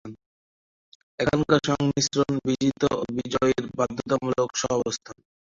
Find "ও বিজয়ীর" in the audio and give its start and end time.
2.93-3.65